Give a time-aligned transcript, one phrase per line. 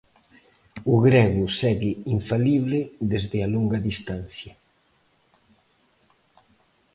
[0.93, 2.79] O grego segue infalible
[3.13, 4.53] desde a longa distancia.